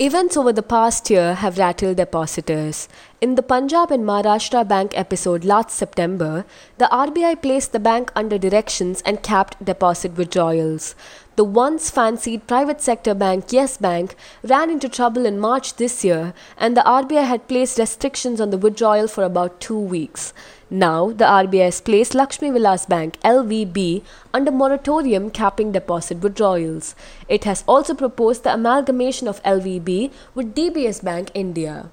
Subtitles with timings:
[0.00, 2.88] Events over the past year have rattled depositors.
[3.20, 6.44] In the Punjab and Maharashtra Bank episode last September,
[6.78, 10.96] the RBI placed the bank under directions and capped deposit withdrawals.
[11.36, 14.14] The once fancied private sector bank Yes Bank
[14.44, 18.58] ran into trouble in March this year, and the RBI had placed restrictions on the
[18.58, 20.32] withdrawal for about two weeks.
[20.70, 26.94] Now, the RBI has placed Lakshmi Vilas Bank LVB under moratorium capping deposit withdrawals.
[27.28, 31.90] It has also proposed the amalgamation of LVB with DBS Bank India.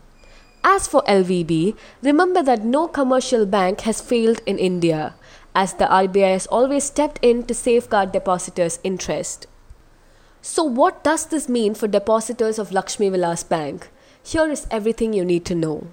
[0.63, 5.15] As for LVB, remember that no commercial bank has failed in India,
[5.53, 9.47] as the RBI has always stepped in to safeguard depositors' interest.
[10.41, 13.89] So, what does this mean for depositors of Lakshmi Vilas Bank?
[14.23, 15.87] Here is everything you need to know.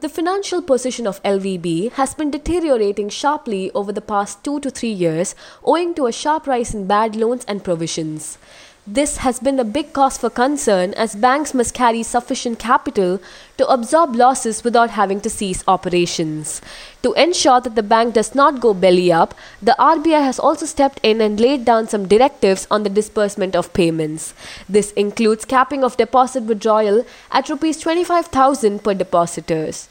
[0.00, 4.92] The financial position of LVB has been deteriorating sharply over the past two to three
[4.92, 5.34] years
[5.64, 8.36] owing to a sharp rise in bad loans and provisions.
[8.86, 13.18] This has been a big cause for concern as banks must carry sufficient capital
[13.56, 16.60] to absorb losses without having to cease operations.
[17.02, 21.00] To ensure that the bank does not go belly up, the RBI has also stepped
[21.02, 24.34] in and laid down some directives on the disbursement of payments.
[24.68, 29.88] This includes capping of deposit withdrawal at rupees 25,000 per depositors.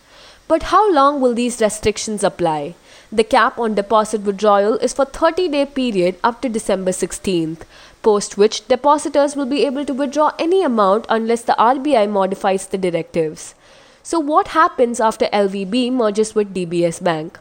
[0.47, 2.75] But how long will these restrictions apply?
[3.11, 7.61] The cap on deposit withdrawal is for 30 day period up to December 16th,
[8.01, 12.77] post which depositors will be able to withdraw any amount unless the RBI modifies the
[12.77, 13.55] directives.
[14.01, 17.39] So what happens after LVB merges with DBS Bank?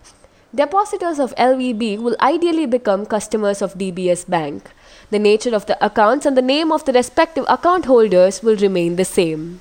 [0.55, 4.71] Depositors of LVB will ideally become customers of DBS Bank.
[5.11, 8.97] The nature of the accounts and the name of the respective account holders will remain
[8.97, 9.61] the same.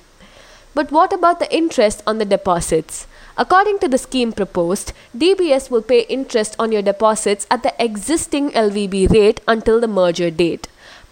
[0.74, 3.06] But what about the interest on the deposits?
[3.36, 8.50] According to the scheme proposed, DBS will pay interest on your deposits at the existing
[8.50, 10.68] LVB rate until the merger date.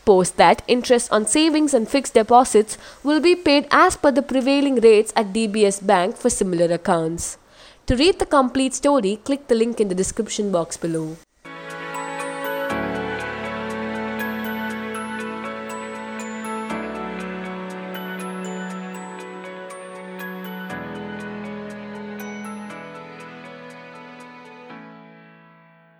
[0.07, 4.77] Post that, interest on savings and fixed deposits will be paid as per the prevailing
[4.77, 7.37] rates at DBS Bank for similar accounts.
[7.87, 11.17] To read the complete story, click the link in the description box below.